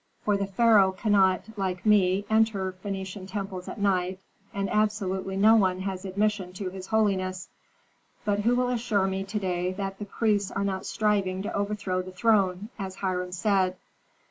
[0.25, 4.19] For the pharaoh cannot, like me, enter Phœnician temples at night,
[4.51, 7.49] and absolutely no one has admission to his holiness.
[8.25, 12.01] "But who will assure me to day that the priests are not striving to overthrow
[12.01, 13.77] the throne, as Hiram said?